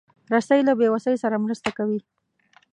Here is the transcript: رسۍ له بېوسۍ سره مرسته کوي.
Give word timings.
رسۍ 0.33 0.59
له 0.67 0.73
بېوسۍ 0.79 1.15
سره 1.23 1.35
مرسته 1.45 1.69
کوي. 1.77 1.99